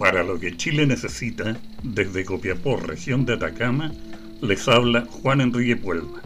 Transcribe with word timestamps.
Para 0.00 0.24
lo 0.24 0.40
que 0.40 0.56
Chile 0.56 0.86
necesita, 0.86 1.60
desde 1.82 2.24
Copiapó, 2.24 2.78
región 2.78 3.26
de 3.26 3.34
Atacama, 3.34 3.92
les 4.40 4.66
habla 4.66 5.04
Juan 5.04 5.42
Enrique 5.42 5.76
Puelva. 5.76 6.22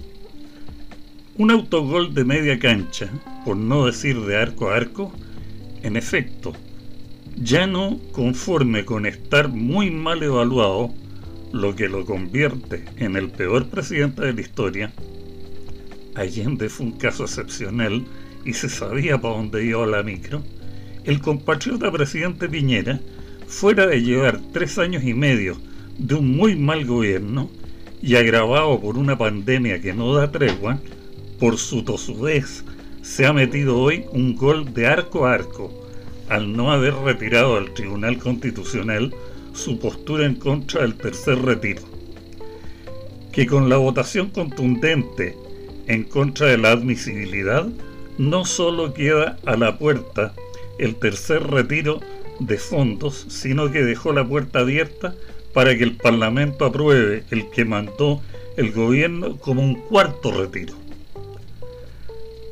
Un 1.39 1.51
autogol 1.51 2.15
de 2.15 2.25
media 2.25 2.61
cancha, 2.61 3.11
por 3.45 3.57
no 3.57 3.87
decir 3.87 4.21
de 4.21 4.37
arco 4.37 4.71
a 4.71 4.77
arco, 4.77 5.13
en 5.83 5.97
efecto, 5.97 6.53
ya 7.37 7.67
no 7.67 7.99
conforme 8.13 8.85
con 8.85 9.07
estar 9.07 9.49
muy 9.49 9.91
mal 9.91 10.23
evaluado, 10.23 10.95
lo 11.53 11.75
que 11.75 11.89
lo 11.89 12.07
convierte 12.07 12.85
en 12.99 13.17
el 13.17 13.29
peor 13.29 13.71
presidente 13.71 14.25
de 14.25 14.35
la 14.35 14.41
historia, 14.41 14.93
Allende 16.15 16.69
fue 16.69 16.87
un 16.87 16.93
caso 16.93 17.25
excepcional 17.25 18.05
y 18.45 18.53
se 18.53 18.69
sabía 18.69 19.21
para 19.21 19.35
dónde 19.35 19.67
iba 19.67 19.85
la 19.85 20.05
micro, 20.05 20.45
el 21.03 21.21
compatriota 21.21 21.91
presidente 21.91 22.49
Piñera, 22.49 23.01
fuera 23.55 23.87
de 23.87 24.03
llevar 24.03 24.41
tres 24.53 24.79
años 24.79 25.05
y 25.05 25.15
medio 25.15 25.57
de 25.97 26.17
un 26.17 26.37
muy 26.37 26.57
mal 26.57 26.85
gobierno 26.85 27.49
y 28.03 28.17
agravado 28.17 28.81
por 28.81 28.99
una 28.99 29.17
pandemia 29.17 29.81
que 29.81 29.95
no 29.95 30.13
da 30.13 30.33
tregua, 30.33 30.81
por 31.39 31.57
su 31.57 31.85
tosudez 31.85 32.65
se 33.01 33.27
ha 33.27 33.33
metido 33.33 33.79
hoy 33.79 34.07
un 34.11 34.35
gol 34.35 34.75
de 34.75 34.89
arco 34.89 35.25
a 35.25 35.35
arco 35.35 35.73
al 36.29 36.57
no 36.57 36.73
haber 36.73 36.95
retirado 36.95 37.57
al 37.57 37.73
Tribunal 37.75 38.19
Constitucional 38.19 39.15
su 39.53 39.79
postura 39.79 40.27
en 40.27 40.35
contra 40.35 40.83
del 40.83 40.97
tercer 40.97 41.41
retiro. 41.41 41.83
Que 43.31 43.47
con 43.47 43.69
la 43.69 43.77
votación 43.77 44.31
contundente 44.31 45.37
en 45.87 46.03
contra 46.03 46.49
de 46.49 46.59
la 46.59 46.73
admisibilidad, 46.73 47.69
no 48.19 48.45
solo 48.45 48.93
queda 48.95 49.39
a 49.47 49.57
la 49.57 49.79
puerta 49.79 50.35
el 50.79 50.97
tercer 50.97 51.45
retiro 51.45 52.01
de 52.41 52.59
fondos, 52.59 53.27
sino 53.29 53.71
que 53.71 53.83
dejó 53.83 54.13
la 54.13 54.27
puerta 54.27 54.61
abierta 54.61 55.15
para 55.53 55.77
que 55.77 55.85
el 55.85 55.97
Parlamento 55.97 56.65
apruebe 56.65 57.25
el 57.31 57.49
que 57.51 57.65
mandó 57.65 58.21
el 58.57 58.73
gobierno 58.73 59.37
como 59.39 59.63
un 59.63 59.75
cuarto 59.75 60.33
retiro. 60.33 60.75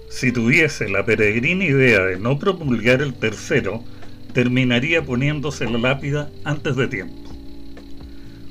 Si 0.08 0.30
tuviese 0.30 0.88
la 0.88 1.04
peregrina 1.04 1.64
idea 1.64 2.04
de 2.04 2.18
no 2.18 2.38
promulgar 2.38 3.00
el 3.02 3.14
tercero, 3.14 3.82
terminaría 4.32 5.02
poniéndose 5.02 5.64
la 5.64 5.78
lápida 5.78 6.30
antes 6.44 6.76
de 6.76 6.86
tiempo. 6.88 7.30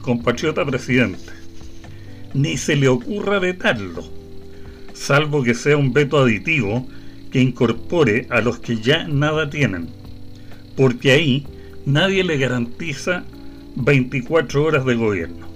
Compatriota 0.02 0.66
presidente, 0.66 1.32
ni 2.34 2.58
se 2.58 2.76
le 2.76 2.88
ocurra 2.88 3.40
vetarlo, 3.40 4.04
salvo 4.94 5.44
que 5.44 5.54
sea 5.54 5.78
un 5.78 5.94
veto 5.94 6.18
aditivo 6.18 6.88
que 7.32 7.42
incorpore 7.42 8.28
a 8.30 8.42
los 8.42 8.60
que 8.60 8.78
ya 8.78 9.08
nada 9.08 9.50
tienen, 9.50 9.90
porque 10.76 11.12
ahí 11.12 11.46
nadie 11.86 12.24
le 12.24 12.38
garantiza 12.38 13.24
24 13.76 14.64
horas 14.64 14.86
de 14.86 14.96
gobierno. 14.96 15.48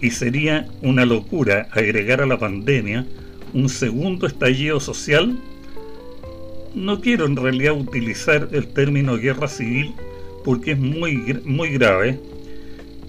Y 0.00 0.10
sería 0.10 0.68
una 0.82 1.06
locura 1.06 1.68
agregar 1.72 2.20
a 2.20 2.26
la 2.26 2.38
pandemia 2.38 3.06
un 3.52 3.68
segundo 3.68 4.26
estallido 4.26 4.80
social. 4.80 5.38
No 6.74 7.00
quiero 7.00 7.26
en 7.26 7.36
realidad 7.36 7.78
utilizar 7.78 8.48
el 8.52 8.66
término 8.66 9.16
guerra 9.16 9.48
civil 9.48 9.94
porque 10.44 10.72
es 10.72 10.78
muy, 10.78 11.40
muy 11.44 11.70
grave. 11.70 12.20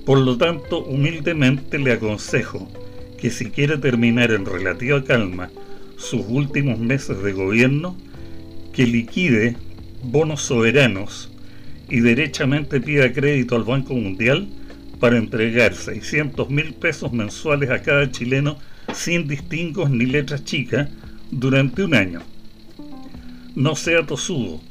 Por 0.05 0.19
lo 0.19 0.38
tanto, 0.38 0.83
humildemente 0.86 1.80
le 1.80 1.93
aconsejo 1.93 2.69
que 3.17 3.31
si 3.31 3.49
quiere 3.49 3.77
terminar 3.77 4.31
en 4.31 4.45
relativa 4.45 5.03
calma 5.03 5.49
sus 5.97 6.25
últimos 6.27 6.77
meses 6.77 7.21
de 7.23 7.33
gobierno, 7.33 7.97
que 8.71 8.86
liquide 8.86 9.55
bonos 10.11 10.42
soberanos 10.42 11.31
y 11.89 12.00
derechamente 12.00 12.81
pida 12.81 13.11
crédito 13.14 13.56
al 13.56 13.64
Banco 13.64 13.94
Mundial 13.94 14.48
para 15.00 15.17
entregar 15.17 15.75
600 15.75 16.49
mil 16.49 16.73
pesos 16.73 17.11
mensuales 17.11 17.70
a 17.70 17.82
cada 17.82 18.10
chileno 18.11 18.58
sin 18.94 19.27
distingos 19.27 19.89
ni 19.89 20.05
letras 20.05 20.44
chicas 20.45 20.89
durante 21.32 21.83
un 21.83 21.95
año. 21.95 22.21
No 23.55 23.76
sea 23.76 24.05
tosudo, 24.05 24.61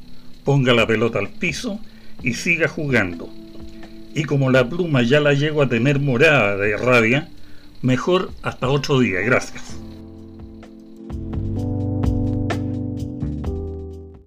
ponga 0.43 0.73
la 0.73 0.87
pelota 0.87 1.19
al 1.19 1.29
piso 1.29 1.79
y 2.23 2.33
siga 2.33 2.67
jugando. 2.67 3.29
Y 4.13 4.23
como 4.23 4.49
la 4.51 4.67
pluma 4.67 5.01
ya 5.01 5.19
la 5.19 5.33
llego 5.33 5.61
a 5.61 5.69
tener 5.69 5.99
morada 5.99 6.55
de 6.57 6.77
rabia, 6.77 7.29
mejor 7.81 8.31
hasta 8.41 8.69
otro 8.69 8.99
día. 8.99 9.19
Gracias. 9.21 9.84